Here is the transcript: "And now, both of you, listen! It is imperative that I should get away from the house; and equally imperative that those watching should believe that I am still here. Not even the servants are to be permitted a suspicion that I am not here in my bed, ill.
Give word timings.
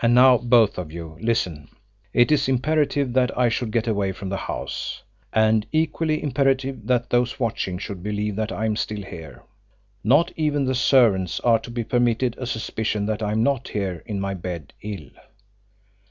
"And 0.00 0.14
now, 0.14 0.38
both 0.38 0.78
of 0.78 0.92
you, 0.92 1.18
listen! 1.20 1.68
It 2.14 2.32
is 2.32 2.48
imperative 2.48 3.12
that 3.12 3.36
I 3.36 3.50
should 3.50 3.70
get 3.70 3.86
away 3.86 4.12
from 4.12 4.30
the 4.30 4.38
house; 4.38 5.02
and 5.30 5.66
equally 5.72 6.22
imperative 6.22 6.86
that 6.86 7.10
those 7.10 7.38
watching 7.38 7.76
should 7.76 8.02
believe 8.02 8.34
that 8.36 8.50
I 8.50 8.64
am 8.64 8.76
still 8.76 9.02
here. 9.02 9.42
Not 10.02 10.32
even 10.36 10.64
the 10.64 10.74
servants 10.74 11.38
are 11.40 11.58
to 11.58 11.70
be 11.70 11.84
permitted 11.84 12.34
a 12.38 12.46
suspicion 12.46 13.04
that 13.04 13.22
I 13.22 13.32
am 13.32 13.42
not 13.42 13.68
here 13.68 14.02
in 14.06 14.18
my 14.18 14.32
bed, 14.32 14.72
ill. 14.80 15.10